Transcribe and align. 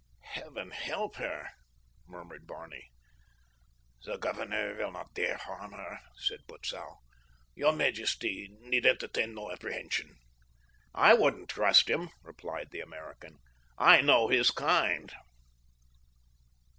"Heaven 0.33 0.71
help 0.71 1.17
her!" 1.17 1.47
murmured 2.07 2.47
Barney. 2.47 2.89
"The 4.03 4.17
governor 4.17 4.73
will 4.73 4.91
not 4.91 5.13
dare 5.13 5.37
harm 5.37 5.73
her," 5.73 5.99
said 6.15 6.39
Butzow. 6.47 6.97
"Your 7.53 7.71
majesty 7.71 8.49
need 8.61 8.87
entertain 8.87 9.35
no 9.35 9.51
apprehension." 9.51 10.17
"I 10.95 11.13
wouldn't 11.13 11.51
trust 11.51 11.87
him," 11.87 12.09
replied 12.23 12.71
the 12.71 12.81
American. 12.81 13.37
"I 13.77 14.01
know 14.01 14.27
his 14.29 14.49
kind." 14.49 15.13